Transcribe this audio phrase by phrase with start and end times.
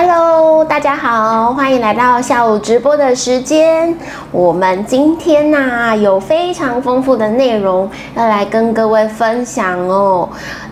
[0.00, 3.92] Hello，大家好，欢迎来到下午直播的时间。
[4.30, 10.28] 我们今天呐、有非常丰富的内容要来跟各位分享哦。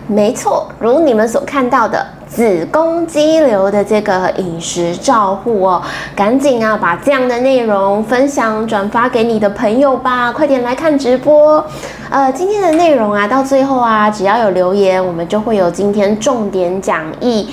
[0.07, 2.07] 没错，如你们所看到的。
[2.25, 5.81] 子宫肌瘤的这个饮食照护哦，
[6.15, 11.61] 赶紧啊把这样的内容分享转发给你的朋友吧，快点来看直播。
[12.09, 17.49] 呃，今天的内容啊，到最后啊，只要有留言，我们就会有今天重点讲义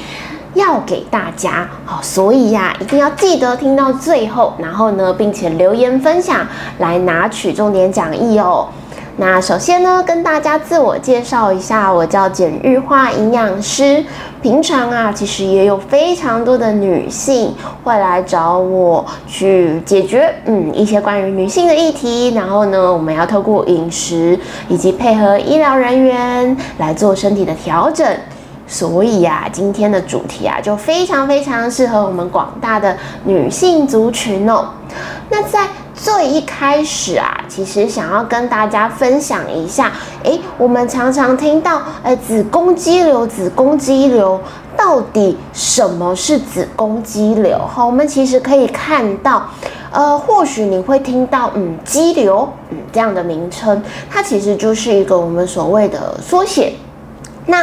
[0.54, 1.68] 要给大家。
[1.84, 6.46] 好，所以呀、一定要记得听到最后，然后呢，并且留言分享
[6.78, 8.68] 来拿取重点讲义哦。
[9.16, 14.04] 那首先呢，跟大家自我介绍一下，我叫简玉化营养师。
[14.42, 22.34] 平常啊，其实也有非常多的女性会来找我去解决，嗯，一些关于女性的议题。
[22.34, 24.36] 然后呢，我们要透过饮食
[24.68, 28.04] 以及配合医疗人员来做身体的调整。
[28.66, 34.70] 所以呀、今天的主题啊，就非常非常适合我们广大的女性族群哦。
[35.28, 39.92] 那在最一开始啊，其实想要跟大家分享一下，
[40.22, 44.40] 诶，我们常常听到，诶，子宫肌瘤，子宫肌瘤，
[44.76, 47.58] 到底什么是子宫肌瘤？
[47.58, 49.46] 哈，我们其实可以看到，
[49.92, 56.74] 呃，或许你会听到，嗯，肌瘤，嗯，这样的名称，它其实就是一个我们所谓的缩写。
[57.46, 57.62] 那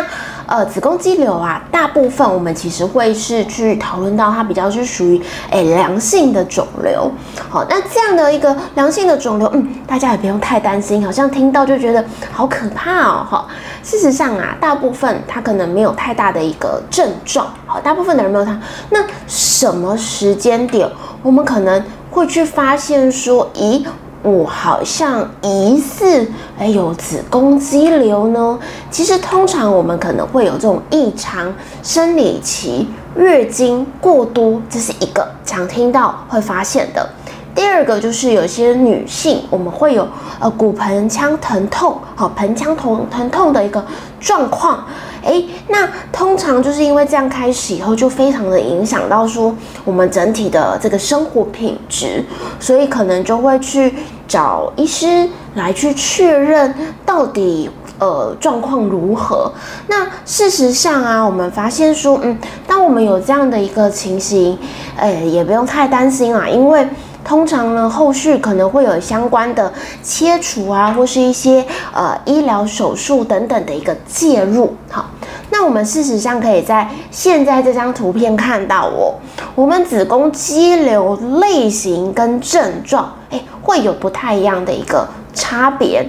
[0.52, 7.10] 呃，子宫肌瘤啊，大部分我们其实会是去讨论到它比较是属于诶良性的肿瘤。
[7.50, 13.26] 好，那这样的一个良性的肿瘤，嗯，大家也不用太担心，好像听到就觉得好可怕哦。
[13.32, 13.48] 哈，
[13.82, 17.48] 事实上啊，大部分它可能没有太大的一个症状。
[17.66, 18.60] 好，大部分的人没有它。
[18.90, 20.86] 那什么时间点
[21.24, 23.86] 我们可能会去发现说，咦？
[24.24, 26.28] 我好像疑似
[26.58, 28.60] 哎有子宫肌瘤呢。
[28.90, 37.10] 其实通常我们可能会有这种异常生理期、月经过多，这是一个常听到会发现的。
[37.54, 40.08] 第二个就是有些女性，我们会有
[40.40, 43.84] 呃骨盆腔疼痛，好盆腔疼疼痛的一个
[44.20, 44.86] 状况。
[45.24, 52.24] 诶，那通常就是因为这样开始以后，就非常的影响到说我们整体的这个生活品质，
[52.60, 53.94] 所以可能就会去
[54.28, 56.74] 找医师来去确认
[57.06, 57.70] 到底
[58.00, 59.52] 呃状况如何。
[59.88, 62.36] 那事实上啊，我们发现说，嗯，
[62.66, 64.58] 当我们有这样的一个情形，
[64.98, 66.88] 诶，也不用太担心啦，因为。
[67.24, 69.72] 通常呢，后续可能会有相关的
[70.04, 74.76] 切除啊，或是一些呃医疗手术等等的一个介入。
[74.90, 75.06] 好，
[75.50, 79.16] 那我们事实上可以在现在这张图片看到哦，
[79.56, 86.06] 我们子宫肌瘤类型跟症状，哎，会有不太一样的一个差别。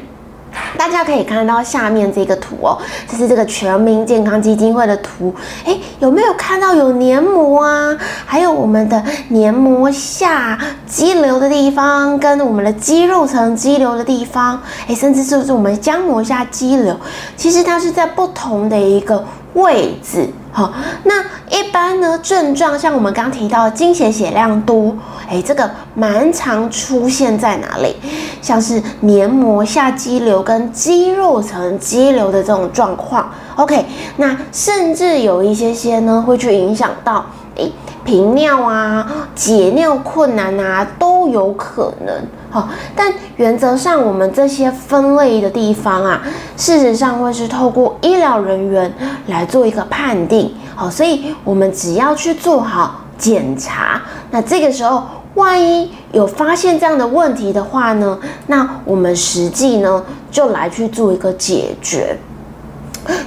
[0.76, 5.34] 大家可以看到下面这个图哦，这是这个全民健康基金会的图。
[5.64, 7.96] 哎，有没有看到有黏膜啊？
[8.24, 16.98] 还有我们的黏膜下肌瘤的地方，跟我们的肌肉层肌瘤的地方，哎，甚至就是我们浆膜下肌瘤，
[17.36, 19.24] 其实它是在不同的一个
[19.54, 20.28] 位置。
[20.54, 20.70] 好，
[21.04, 24.94] 那一般呢症状像我们刚提到的经血血量多，
[25.26, 27.96] 哎，这个蛮常出现在哪里？
[28.42, 33.30] 像是黏膜下肌瘤跟肌肉层肌瘤的这种状况。
[33.56, 33.86] OK，
[34.16, 37.24] 那甚至有一些些呢会去影响到，
[37.56, 37.72] 诶，
[38.04, 42.14] 频尿啊、解尿困难啊都有可能。
[42.50, 46.22] 好，但原则上我们这些分类的地方啊，
[46.56, 48.92] 事实上会是透过医疗人员
[49.26, 50.54] 来做一个判定。
[50.74, 55.02] 好，所以我们只要去做好检查，那这个时候
[55.34, 62.18] 万一有发现这样的问题的话呢，那我们实际呢就来去做一个解决。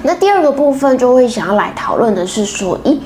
[0.04, 2.98] 那第二个部分就会想要来讨论的是说，咦，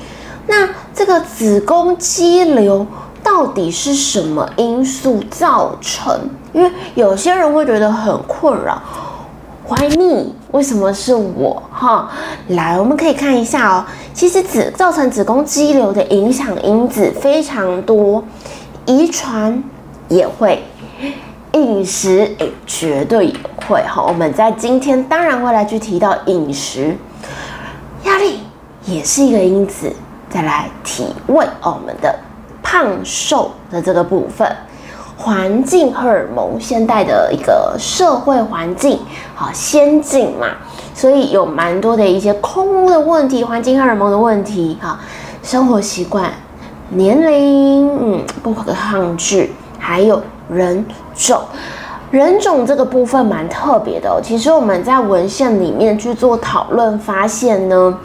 [0.50, 2.86] 那这个子宫肌瘤。
[3.22, 6.18] 到底是什么因素造成？
[6.54, 8.80] 因为有些人会觉得很困扰
[9.68, 10.32] ，Why me？
[10.52, 11.62] 为什么是我？
[11.70, 12.10] 哈，
[12.48, 13.84] 来，我们可以看一下哦。
[14.14, 18.24] 其实子造成子宫肌瘤的影响因子非常多，
[18.86, 19.62] 遗传
[20.08, 20.64] 也会，
[21.52, 23.34] 饮食诶绝对也
[23.68, 24.02] 会哈。
[24.02, 26.96] 我们在今天当然会来去提到饮食，
[28.04, 28.40] 压力
[28.86, 29.92] 也是一个因子。
[30.30, 32.18] 再来体味哦，我们的。
[32.62, 34.46] 胖瘦的这个部分，
[35.16, 39.00] 环境荷尔蒙，现代的一个社会环境，
[39.34, 40.46] 好先进嘛，
[40.94, 45.00] 所以有蛮多的一些空的问题，环境荷尔蒙的问题，哈，
[45.42, 46.30] 生活习惯、
[46.90, 50.84] 年龄，嗯，不可抗拒，还有人
[51.16, 51.40] 种，
[52.12, 54.20] 人种这个部分蛮特别的。
[54.22, 57.98] 其实我们在文献里面去做讨论，发现呢。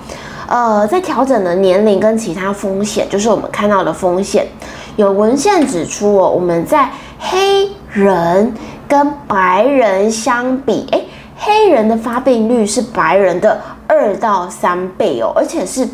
[0.47, 4.47] 呃，在调整的年龄跟其他风险，就是我们看到的风险，
[4.95, 6.89] 有文献指出哦，我们在
[7.19, 8.53] 黑人
[8.87, 11.01] 跟白人相比，哎，
[11.37, 15.87] 黑人的发病率是白人的二到三倍哦，而且是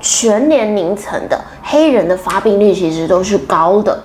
[0.00, 4.00] 全年龄层的黑人的发病率其实都是高的。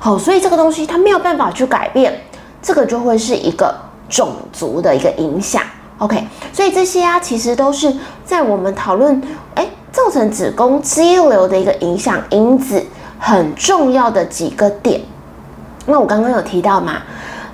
[0.00, 2.20] 好，所以这个东西它没有办法去改变，
[2.60, 3.72] 这个就会是一个
[4.08, 5.62] 种族的一个影响。
[5.98, 7.94] OK，所以这些啊，其实都是
[8.24, 9.22] 在我们讨论，
[9.54, 12.84] 哎，造成子宫肌瘤的一个影响因子
[13.18, 15.00] 很重要的几个点。
[15.86, 16.94] 那我刚刚有提到嘛，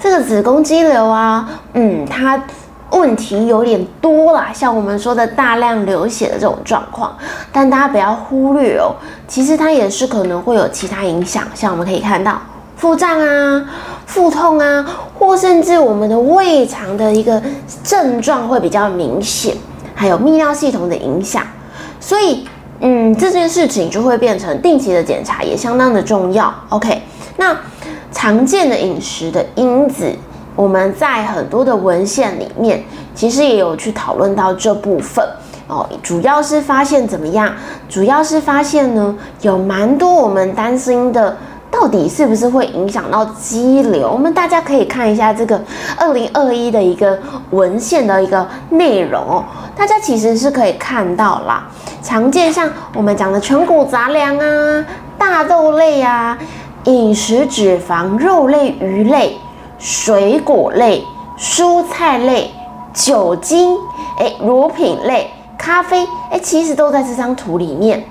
[0.01, 2.43] 这个子宫肌瘤啊，嗯，它
[2.93, 7.15] 问题有点多啦，像我们说的大量流血的这种状况，
[7.53, 8.95] 但大家不要忽略哦，
[9.29, 12.41] 其实它也是可能会有其他影响，像我们可以看到
[12.81, 13.65] 腹胀啊。
[14.07, 14.85] 腹痛啊，
[15.17, 17.41] 或甚至我们的胃肠的一个
[17.85, 19.55] 症状会比较明显，
[19.95, 21.45] 还有泌尿系统的影响，
[22.01, 22.45] 所以，
[22.81, 26.53] 嗯，这件事情就会变成定期的检查也相当的重要。
[26.71, 27.01] OK，
[27.37, 27.57] 那
[28.11, 30.13] 常见的饮食的因子，
[30.57, 32.83] 我们在很多的文献里面
[33.15, 35.25] 其实也有去讨论到这部分
[35.69, 37.55] 哦，主要是发现怎么样？
[37.89, 41.37] 主要是发现呢，有蛮多我们担心的。
[41.81, 44.11] 到底是不是会影响到肌瘤？
[44.11, 45.59] 我们大家可以看一下这个
[45.97, 47.19] 二零二一的一个
[47.53, 49.43] 文献的一个内容哦。
[49.75, 51.67] 大家其实是可以看到啦，
[52.03, 54.85] 常见像我们讲的全谷杂粮啊、
[55.17, 56.37] 大豆类啊、
[56.85, 59.39] 饮食脂肪、肉类、鱼类、
[59.79, 61.03] 水果类、
[61.39, 62.51] 蔬菜类、
[62.93, 63.75] 酒精、
[64.19, 68.05] 诶乳品类、咖啡，诶其实都在这张图里面。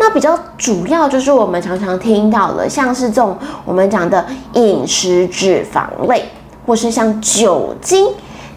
[0.00, 6.24] 那比较主要就是我们常常听到的，像是这种我们讲的饮食脂肪类，
[6.64, 8.06] 或是像酒精，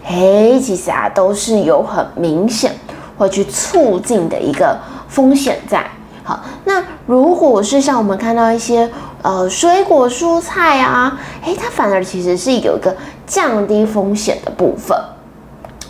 [0.04, 2.72] 嘿，其实啊都是有很明显
[3.18, 4.78] 会去促进的一个
[5.08, 5.84] 风险在。
[6.22, 8.88] 好，那如果是像我们看到一些
[9.22, 12.96] 呃水果蔬菜啊，诶，它反而其实是有一个
[13.26, 14.96] 降低风险的部分。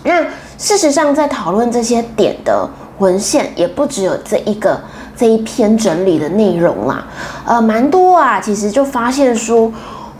[0.02, 0.24] 那
[0.56, 2.66] 事实上，在讨论这些点的
[2.98, 4.80] 文献，也不只有这一个。
[5.16, 7.06] 这一篇整理的内容啦，
[7.44, 8.40] 呃，蛮多啊。
[8.40, 9.70] 其实就发现说，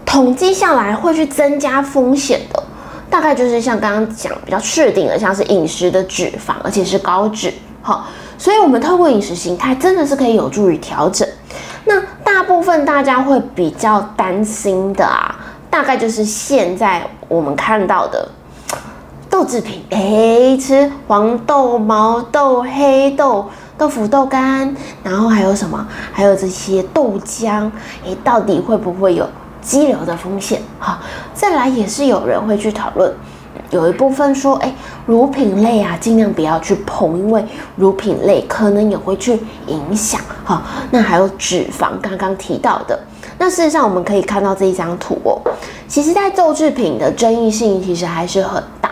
[0.05, 2.62] 统计下来会去增加风险的，
[3.11, 7.53] 大概就是像刚刚讲比较确定的，像是饮食的脂肪，而且是高脂。
[7.81, 8.06] 好，
[8.39, 11.27] 所以我们透过饮食形态真的是可以有助于调整。
[11.85, 15.35] 那大部分大家会比较担心的啊，
[15.69, 18.29] 大概就是现在我们看到的
[19.29, 23.47] 豆制品，哎，吃黄豆、毛豆、黑豆。
[23.82, 25.84] 豆腐、豆干，然后还有什么？
[26.12, 27.69] 还有这些豆浆，
[28.05, 29.29] 诶，到底会不会有
[29.61, 30.62] 肌瘤的风险？
[30.79, 31.00] 哈，
[31.34, 33.12] 再来也是有人会去讨论，
[33.70, 34.73] 有一部分说，诶，
[35.05, 37.44] 乳品类啊，尽量不要去碰，因为
[37.75, 39.37] 乳品类可能也会去
[39.67, 40.20] 影响。
[40.44, 40.62] 哈，
[40.93, 42.96] 那还有脂肪，刚刚提到的，
[43.37, 45.43] 那事实上我们可以看到这一张图哦，
[45.88, 48.90] 其实在豆制品的争议性其实还是很大，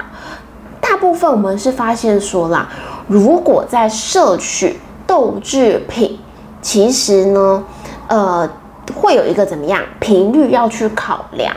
[0.80, 2.68] 大部分我们是发现说啦。
[3.10, 6.16] 如果在摄取豆制品，
[6.62, 7.64] 其实呢，
[8.06, 8.48] 呃，
[8.94, 11.52] 会有一个怎么样频率要去考量。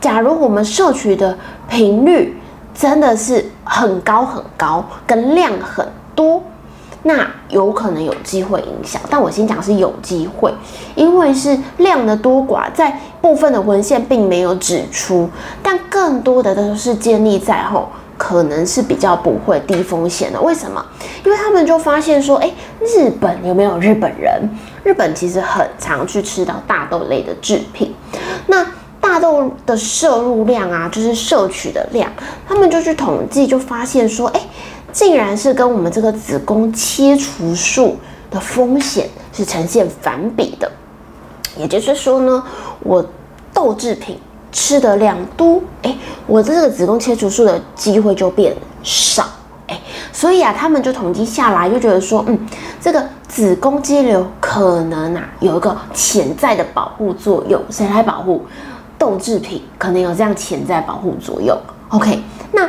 [0.00, 1.36] 假如我们摄取的
[1.68, 2.40] 频率
[2.74, 6.42] 真的是很高很高，跟量很多，
[7.02, 8.98] 那有可能有机会影响。
[9.10, 10.50] 但我先讲是有机会，
[10.94, 15.28] 因为是量的多寡，在部分的文献并没有指出，
[15.62, 17.90] 但更多的都是建立在吼。
[18.16, 20.84] 可能是比较不会低风险的，为什么？
[21.24, 24.48] 因为他们就发现说，哎，日本有没有日本人？
[24.82, 27.92] 日本其实很常去吃到大豆类的制品，
[28.46, 28.64] 那
[29.00, 32.10] 大豆的摄入量啊，就是摄取的量，
[32.48, 34.40] 他们就去统计，就发现说，哎，
[34.92, 37.96] 竟然是跟我们这个子宫切除术
[38.30, 40.70] 的风险是呈现反比的，
[41.56, 42.42] 也就是说呢，
[42.80, 43.04] 我
[43.52, 44.18] 豆制品。
[44.56, 45.94] 吃的量多，哎，
[46.26, 49.22] 我这个子宫切除术的机会就变少，
[49.66, 49.78] 哎，
[50.14, 52.38] 所以啊，他们就统计下来，就觉得说，嗯，
[52.80, 58.46] 这个子宫肌瘤可能啊有一个潜在的保护作用，谁来保护？
[58.96, 61.54] 豆制品可能有这样潜在保护作用。
[61.90, 62.18] OK，
[62.52, 62.66] 那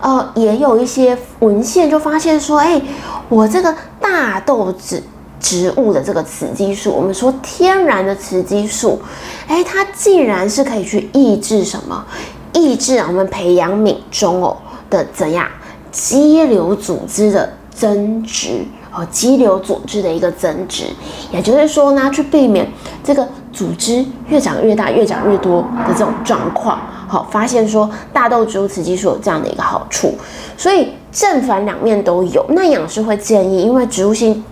[0.00, 2.82] 呃，也有一些文献就发现说，哎，
[3.28, 5.00] 我这个大豆子。
[5.40, 9.00] 植物的这个雌激素，我们说天然的雌激素，
[9.46, 12.04] 哎，它竟然是可以去抑制什么？
[12.52, 14.56] 抑制我们培养皿中哦
[14.90, 15.46] 的怎样
[15.92, 20.84] 肌瘤组织的增殖和，肌瘤组织的一个增殖，
[21.30, 22.66] 也就是说呢，去避免
[23.04, 26.80] 这个组织越长越大、越长越多的这种状况。
[27.06, 30.14] 好，发现说大豆植物雌激素有这样的一个好处，
[30.56, 32.44] 所以正反两面都有。
[32.50, 34.42] 那养师会建议，因为植物性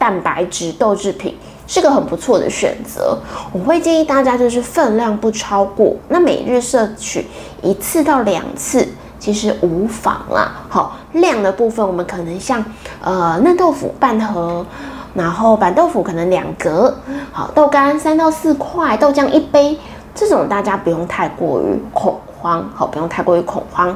[0.00, 3.16] 蛋白质豆制品是个很不错的选择，
[3.52, 7.26] 我会建议大家就是分量不超过，那每日摄取
[7.62, 8.88] 一次到两次。
[9.18, 12.64] 其实无妨啦，好量的部分，我们可能像
[13.02, 14.64] 呃嫩豆腐半盒，
[15.12, 16.96] 然后板豆腐可能两格，
[17.30, 19.78] 好豆干三到四块，豆浆一杯，
[20.14, 23.94] 这种大家不用太过于恐慌，好不用太过于恐慌。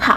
[0.00, 0.16] 好，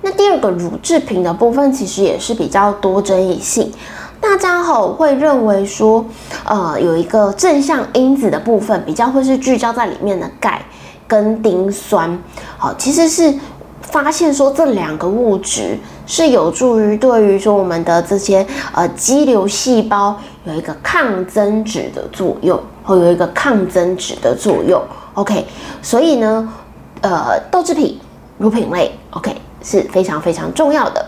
[0.00, 3.72] 那第二个乳制品的部分，其实也是比较多争议性，
[4.20, 6.04] 大家好会认为说，
[6.44, 10.60] 呃有一个正向因子的部分，比较会是聚焦在里面的钙
[11.06, 12.18] 跟丁酸，
[12.56, 13.34] 好其实是。
[13.82, 24.82] 发现说这两个物质是有助于对于说我们的这些呃肌瘤细胞有一个抗增殖的作用，或有一个抗增殖的作用。
[25.14, 25.46] OK，
[25.80, 26.52] 所以呢，
[27.00, 27.98] 呃，豆制品、
[28.38, 29.32] 乳品类，OK
[29.62, 31.06] 是非常非常重要的。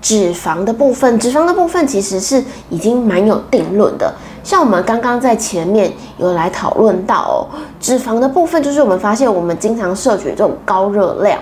[0.00, 4.12] 脂肪的部分，脂肪的部分其实是已经蛮有定论的。
[4.42, 7.36] 像我们刚刚在前面有来讨论到哦，
[7.78, 11.38] 脂肪的部分就是我们发现我们经常摄取这种高热量。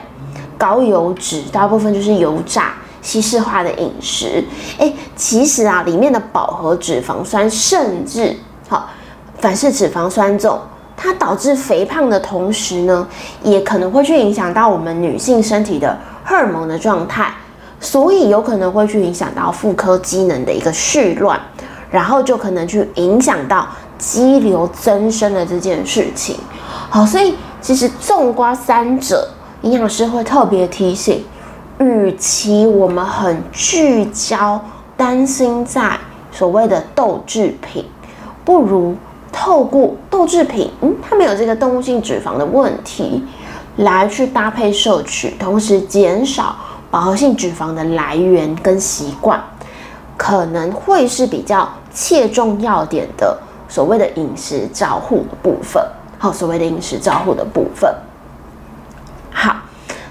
[0.59, 4.45] 高油脂大部分就是油炸、西式化的饮食。
[4.77, 8.37] 哎，其实啊，里面的饱和脂肪酸，甚至
[8.69, 8.91] 好
[9.39, 10.59] 反式脂肪酸这种，
[10.97, 13.07] 它导致肥胖的同时呢，
[13.45, 17.33] 也可能会去影响到我们女性身体的荷尔蒙的状态，
[17.81, 21.41] 所以有可能会去影响到妇科机能的一个序乱，
[21.91, 23.69] 然后就可能去影响到
[23.99, 26.37] 肌瘤增生的这件事情。
[26.91, 29.29] 好，所以其实纵观三者。
[29.63, 31.25] 营养师会特别提醒，
[31.81, 34.65] 与其我们很聚焦
[34.97, 35.99] 担心在
[36.31, 37.85] 所谓的豆制品，
[38.45, 38.95] 不如
[39.33, 43.25] 透过豆制品，嗯，它没有这个动物性脂肪的问题，
[43.79, 46.55] 来去搭配摄取，同时减少
[46.91, 49.39] 饱和性脂肪的来源跟习惯，
[50.17, 53.37] 可能会是比较切中要点的
[53.69, 55.83] 所谓的饮食照护的部分，
[56.19, 57.95] 好，所谓的饮食照护的部分。
[59.31, 59.55] 好，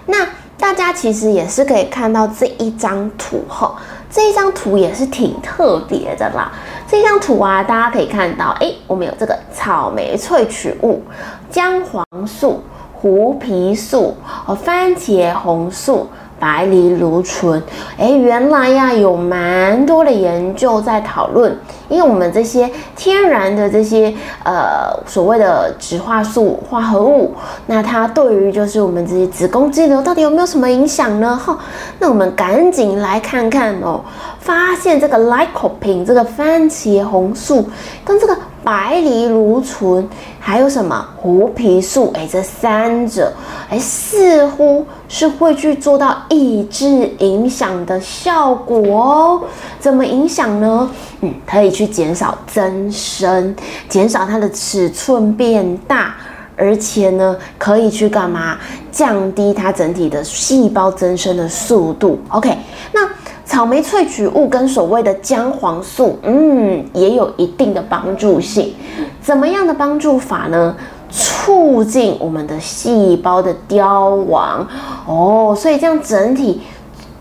[0.05, 0.27] 那
[0.59, 3.75] 大家其实也是可以看到这一张图哈，
[4.11, 6.51] 这一张图也是挺特别的啦。
[6.87, 11.01] 这张图啊，大家可以看到，哎，我们有这个草莓萃取物、
[11.49, 12.61] 姜黄素、
[12.93, 14.15] 胡皮素
[14.45, 16.07] 和番茄红素。
[16.39, 17.61] 白藜芦醇，
[17.97, 21.57] 哎，原来呀有蛮多的研究在讨论，
[21.89, 24.13] 因为我们这些天然的这些
[24.43, 27.33] 呃所谓的植化素化合物，
[27.65, 31.35] 那它对于就是我们这些子宫肌瘤到底有没有什么影响呢？
[31.35, 31.57] 哈，
[31.99, 34.01] 那我们赶紧来看看哦，
[34.39, 37.67] 发现这个 lycopene 这个番茄红素
[38.05, 38.37] 跟这个。
[38.63, 40.05] 白藜芦醇
[40.41, 42.11] 还有什么胡皮素？
[42.15, 43.31] 哎，这三者
[43.69, 49.41] 哎，似乎是会去做到抑制影响的效果哦。
[49.79, 50.89] 怎么影响呢？
[51.21, 53.55] 嗯，可以去减少增生，
[53.89, 56.15] 减少它的尺寸变大，
[56.55, 58.57] 而且呢，可以去干嘛？
[58.91, 62.19] 降低它整体的细胞增生的速度。
[62.29, 62.57] OK，
[62.93, 63.07] 那。
[63.47, 68.73] 草莓萃取物跟所谓的姜黄素，嗯，也有一定的帮助性。
[69.21, 70.75] 怎么样的帮助法呢？
[71.09, 74.67] 促进我们的细胞的凋亡
[75.05, 75.55] 哦。
[75.57, 76.61] 所以这样整体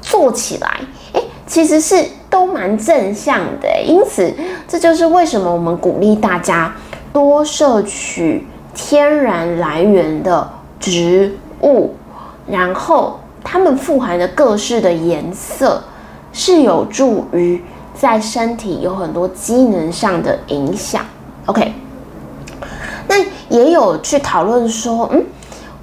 [0.00, 0.80] 做起来，
[1.12, 3.68] 哎，其实是都蛮正向的。
[3.84, 4.32] 因此，
[4.68, 6.74] 这就是为什么我们鼓励大家
[7.12, 11.94] 多摄取天然来源的植物，
[12.46, 15.82] 然后它们富含的各式的颜色。
[16.38, 17.64] 是有助于
[17.94, 21.02] 在身体有很多机能上的影响。
[21.46, 21.72] OK，
[23.56, 25.24] 也有去讨论说，嗯，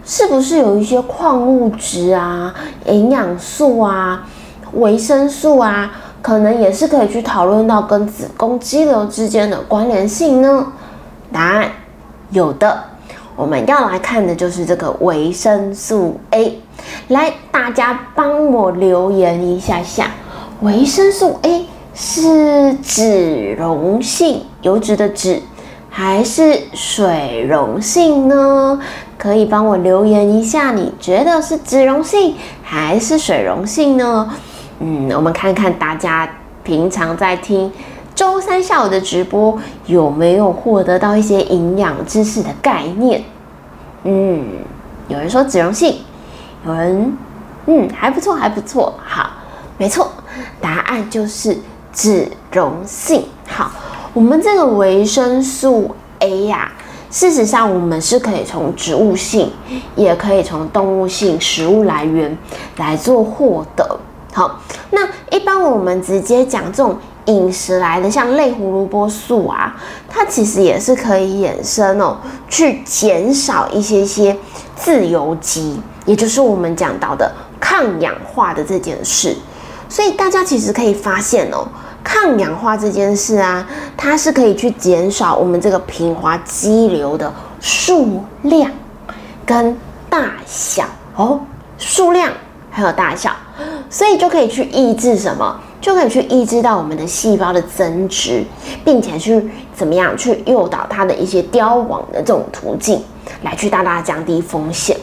[0.06, 2.54] 是不是有一些矿物质啊、
[2.86, 4.28] 营养素啊、
[4.74, 10.68] 维生素啊，可能也是可以去讨论到跟子宫肌瘤之间的关联性呢？
[11.32, 11.68] 答案
[12.30, 12.84] 有的，
[13.36, 16.62] 我们要来看的就是这个维生素 A。
[17.08, 20.12] 来，大家帮我留言一下下。
[20.62, 21.66] 维生素 A
[21.96, 25.42] 是脂溶性油脂的脂，
[25.96, 28.82] 还是水溶性呢？
[29.16, 34.28] 可以帮我留言一下，你觉得是脂溶性还是水溶性呢？
[34.80, 36.28] 嗯，我们看看大家
[36.64, 37.72] 平常在听
[38.16, 43.24] 周三下午的直播，有没有获得到一些营养知识的概念？
[44.04, 44.44] 嗯，
[45.08, 46.00] 有人说脂溶性，
[46.66, 47.16] 有人
[47.68, 49.30] 嗯还不错，还不错，好，
[49.78, 50.12] 没错。
[50.60, 51.56] 答案就是
[51.94, 53.26] 脂溶性。
[53.48, 53.72] 好，
[54.14, 55.90] 我们这个维生素
[56.20, 56.72] A 呀，
[57.10, 59.52] 事实上，我们是可以从植物性，
[59.96, 62.38] 也可以从动物性食物来源
[62.78, 64.00] 来做获得。
[64.32, 64.60] 好，
[64.92, 69.76] 那一般我们直接讲这种饮食来的，像类胡萝卜素啊，
[70.08, 72.18] 它其实也是可以衍生哦，
[72.48, 74.38] 去减少一些些
[74.76, 79.36] 自由基，也就是我们讲到的抗氧化的这件事。
[79.90, 81.68] 所以大家其实可以发现哦。
[82.04, 88.70] 抗氧化这件事啊，它是可以去减少我们这个平滑肌瘤的数量
[89.46, 89.78] 跟
[90.10, 91.40] 大小哦，
[91.78, 92.32] 数量
[92.70, 93.32] 还有大小，
[93.90, 95.60] 所以就可以去抑制什么？
[95.82, 98.42] 就可以去抑制到我们的细胞的增殖，
[98.86, 103.04] 并且去怎么样去诱导它的一些凋亡的这种途径，
[103.42, 104.98] 来去大大降低风险。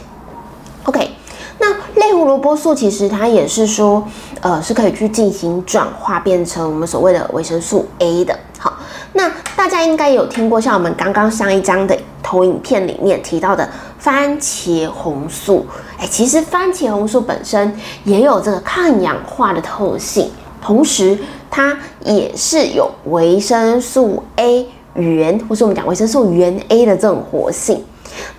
[2.01, 4.03] 类胡萝卜素其实它也是说，
[4.41, 8.37] 呃，是可以去进行转化变成我们所谓的维生素 A 的。
[8.57, 8.73] 好，
[9.13, 15.63] 那大家应该有听过，像我们刚刚上一章的投影片里面提到的番茄红素，
[15.99, 17.71] 哎，其实番茄红素本身
[18.03, 21.15] 也有这个抗氧化的特性，同时
[21.51, 27.85] 它也是有维生素 A 原，或是我们讲维生素原 A 的这种活性。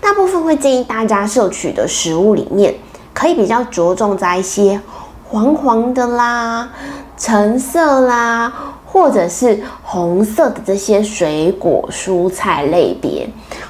[0.00, 2.75] 大部分会建议大家摄取的食物里面。
[3.14, 4.81] 可以比较着重在一些
[5.28, 6.69] 黄黄的啦、
[7.16, 8.52] 橙色啦，
[8.87, 13.28] 或者是红色的这些水果蔬菜类别，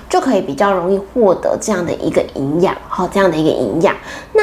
[0.09, 3.95] 就可以比较容易获得这样的一个营养，好，这样的一个营养。
[4.33, 4.43] 那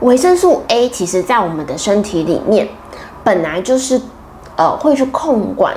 [0.00, 2.68] 维生素 A 其实在我们的身体里面，
[3.22, 4.00] 本来就是
[4.56, 5.74] 呃会去控管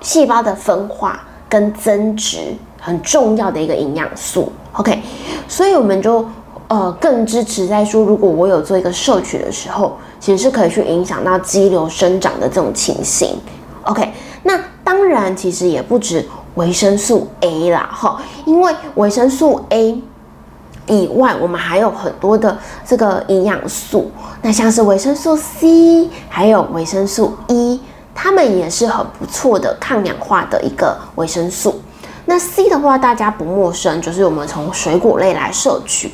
[0.00, 2.38] 细胞的分化跟增殖
[2.80, 4.52] 很重要的一个营养素。
[4.72, 5.00] OK，
[5.46, 6.26] 所以我们就。
[6.70, 13.36] 呃，更支持在说，如果我有做一个摄取的时候，其实是可以去影响到肌瘤生长的这种情形。
[13.82, 14.08] OK，
[14.44, 16.24] 那当然其实也不止
[16.54, 20.00] 维生素 A 啦，哈，因为维生素 A
[20.86, 24.08] 以外，我们还有很多的这个营养素，
[24.40, 27.80] 那像是维生素 C，还有维生素 E，
[28.14, 31.82] 它们也是很不错的抗氧化的一个维生素。
[32.26, 36.12] 那 C 的话，大家不陌生，就是我们从水果类来摄取。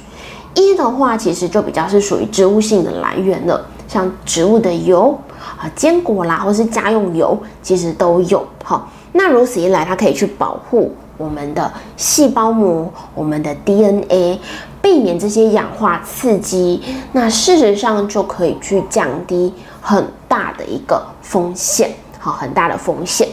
[0.57, 5.16] 一的话，其实就比较是属于植物性的来源了，像植物的油
[5.59, 8.45] 啊、坚果啦，或是家用油，其实都有。
[8.64, 14.40] 好，那如此一来，它可以去保护我们的细胞膜、我们的 DNA，
[14.81, 16.83] 避免这些氧化刺激。
[17.12, 23.29] 那事实上就可以去降低很大的一个风险，好，很大的风险。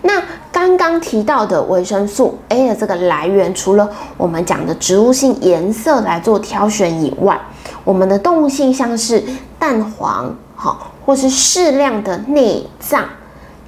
[0.00, 0.22] 那
[0.58, 7.40] 刚刚提到的维生素 A 的这个来源，除了我们讲的植物性颜色来做挑选以外，
[7.84, 9.22] 我们的动物性像是
[9.56, 13.04] 蛋黄，好，或是适量的内脏，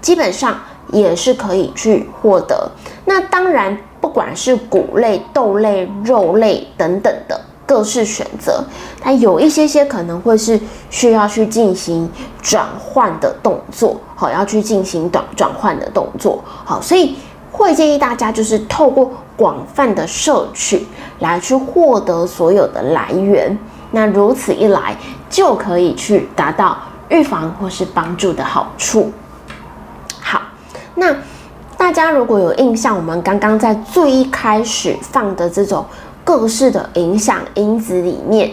[0.00, 2.68] 基本上也是可以去获得。
[3.05, 7.40] 那当然，不管是谷类、豆类、肉类等等的。
[7.70, 8.64] 各式选择，
[9.00, 10.59] 但有一些些可能会是
[10.90, 12.11] 需要去进行
[12.42, 17.14] 转换的动作，好，要去进行转转换的动作，好，所以
[17.52, 20.85] 会建议大家就是透过广泛的摄取
[21.20, 23.56] 来去获得所有的来源，
[23.92, 24.96] 那如此一来
[25.28, 26.76] 就可以去达到
[27.09, 29.12] 预防或是帮助的好处。
[30.20, 30.42] 好，
[30.96, 31.14] 那
[31.76, 35.87] 大家如果有印象，我们刚刚在最一开始放的这种。
[36.31, 38.49] 各式的影响因子里面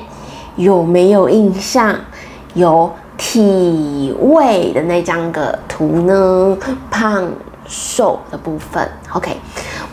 [0.56, 1.96] 有没有印象？
[2.56, 6.58] 有体位的那张个图呢？
[6.90, 7.30] 胖
[7.68, 8.90] 瘦的部分。
[9.14, 9.38] OK，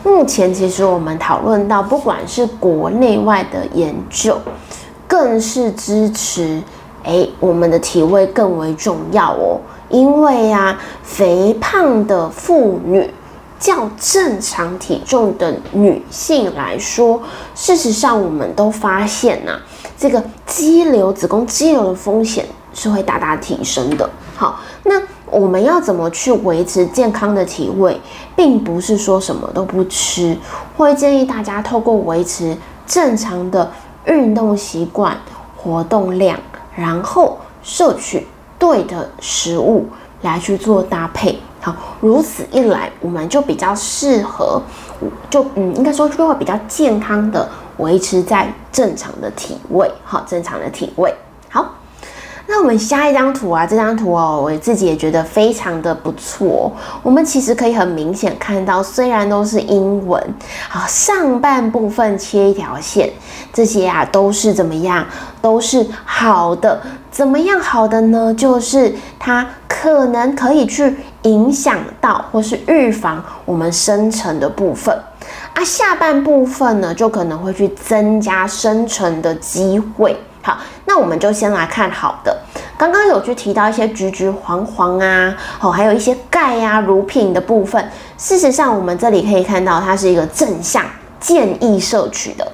[0.03, 4.35] 目前其实我们讨论到，不管是国内外的研究，
[5.07, 6.59] 更是支持
[7.03, 9.61] 哎，我们的体位更为重要哦。
[9.89, 13.07] 因为呀，肥胖的妇女。
[13.65, 17.19] 较正常体重的女性来说，
[17.55, 19.59] 事实上我们都发现呐，
[19.97, 24.07] 这个肌瘤、子宫肌瘤的风险是会大大提升的。
[24.35, 25.01] 好，那
[25.31, 27.99] 我们要怎么去维持健康的体位，
[28.35, 30.37] 并不是说什么都不吃，
[30.77, 33.71] 会建议大家透过维持正常的
[34.05, 35.17] 运动习惯、
[35.57, 36.37] 活动量，
[36.75, 38.27] 然后摄取
[38.59, 39.87] 对的食物
[40.21, 41.39] 来去做搭配。
[41.65, 44.61] 好，如此一来，我们就比较适合，
[45.31, 51.11] 就嗯，应该说就会比较健康的维持在正常的体位，好，正常的体位。
[51.49, 51.67] 好，
[52.45, 56.71] 那我们下一张图啊，这张图哦，我自己也觉得非常的不错。
[57.01, 60.23] 我们其实可以很明显看到，虽然都是英文，
[60.69, 63.09] 好，上半部分切一条线，
[63.51, 65.03] 这些啊都是怎么样，
[65.41, 66.79] 都是好的。
[67.09, 68.31] 怎么样好的呢？
[68.35, 70.95] 就是它可能可以去。
[71.25, 74.97] 影响到或是预防我们生成的部分。
[75.53, 80.17] 啊，下半部分呢，就可能会去增加生成的机会。
[80.41, 82.37] 好，那我们就先来看好的。
[82.77, 87.83] 刚刚有去提到一些橘橘黄黄啊，哦，还有一些钙呀、乳品的部分。
[88.17, 90.83] 事实上，我们这里可以看到，它是一个正向
[91.19, 92.45] 建议摄取的。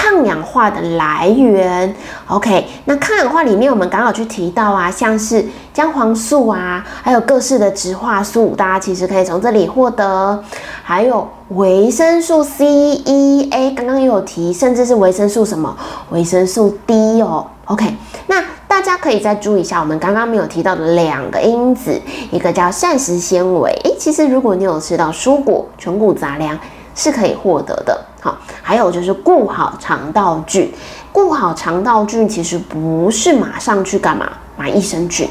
[0.00, 1.94] 抗氧化的来源
[2.26, 10.42] ，OK，那抗氧化里面我们刚好去提到啊，像是姜黄素啊，还有各式的植化素，大家其实可以从这里获得，
[10.82, 15.76] 还有维生素 C、E、A，刚刚也有提，甚至是维生素什么，
[16.08, 17.94] 维生素 D 哦，OK，
[18.26, 26.58] 那大家可以再注意一下，我们刚刚没有提到的两个因子，一个叫膳食纤维，诶，其实如果你有吃到蔬果、全谷杂粮，
[26.94, 28.06] 是可以获得的。
[28.22, 28.36] 好，
[28.70, 30.72] 还有就是顾好肠道菌，
[31.10, 35.28] 顾好肠道菌其实不是马上去干嘛买益生菌，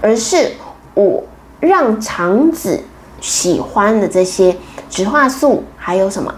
[0.00, 0.50] 而是
[0.94, 1.22] 我
[1.60, 2.82] 让肠子
[3.20, 4.56] 喜欢的这些
[4.88, 6.34] 植化素，还有什么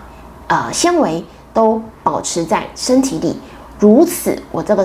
[0.48, 1.24] 呃纤维
[1.54, 3.38] 都保持在身体里，
[3.78, 4.84] 如此我这个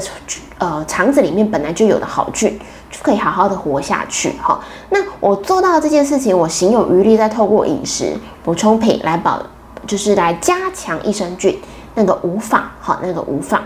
[0.59, 2.55] 呃肠子里面本来就有的好菌
[2.91, 4.35] 就可以好好的活下去。
[4.39, 4.59] 哈，
[4.91, 9.41] 那我做到这件事情，我行有余力，再透过饮食补充品来保。
[9.87, 11.57] 就是来加强益生菌，
[11.95, 13.63] 那个无妨，好，那个无妨。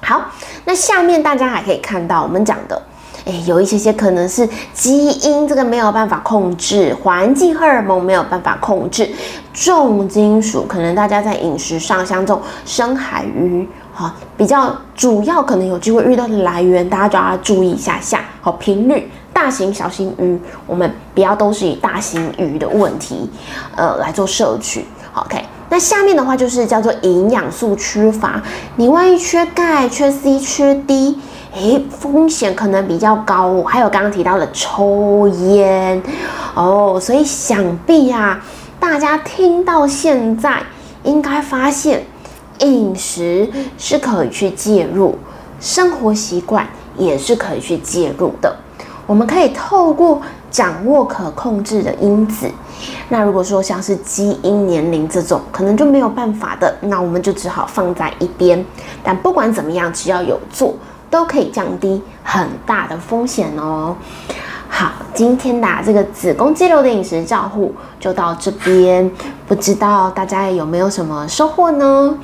[0.00, 0.22] 好，
[0.64, 2.80] 那下面大家还可以看到我们讲的，
[3.26, 9.08] 哎，有一些些可能是基因这个没有办法控制，环境荷尔蒙没有办法控制，
[9.52, 23.28] 重金属可能大家在饮食上，像这种深海鱼，哈，比较主要可能有机会遇到的来源，大家就要注意一下下，好，频率，大型小型鱼，我们不要都是以大型鱼的问题，
[23.76, 24.86] 呃，来做摄取。
[25.24, 28.42] OK，那下面的话就是叫做营养素缺乏，
[28.76, 31.18] 你万一缺钙、缺 C、缺 D，
[31.54, 33.62] 诶，风险可能比较高。
[33.62, 36.02] 还有刚刚提到的抽烟
[36.54, 38.40] 哦，所以想必啊，
[38.78, 40.62] 大家听到现在
[41.02, 42.04] 应该发现，
[42.60, 45.18] 饮食是可以去介入，
[45.60, 48.54] 生活习惯也是可以去介入的。
[49.06, 52.50] 我们可以透过掌握可控制的因子。
[53.08, 58.64] 那如果说像是基因、年龄这种，可能就没有办法的，那我们就只好放在一边。
[59.02, 60.74] 但不管怎么样，只要有做，
[61.10, 63.96] 都可以降低很大的风险哦。
[64.68, 69.10] 好，今天的这个子宫肌瘤的饮食照护就到这边，
[69.46, 72.16] 不知道大家有没有什么收获呢？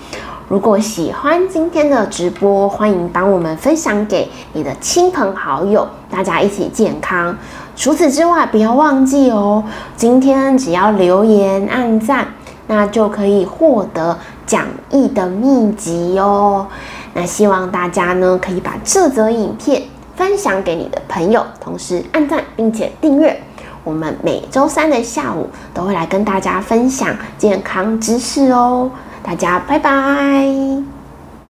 [0.46, 7.34] 如果喜欢今天的直播，欢迎帮我们分享给你的亲朋好友，大家一起健康。
[7.76, 9.62] 除此之外，不要忘记哦，
[9.96, 12.26] 今天只要留言按赞，
[12.66, 16.66] 那就可以获得讲义的秘籍哦。
[17.12, 19.82] 那希望大家呢，可以把这则影片
[20.14, 23.40] 分享给你的朋友，同时按赞并且订阅。
[23.82, 28.90] 我们每周三的下午都会来跟大家分享健康知识哦。
[29.22, 30.93] 大家拜拜。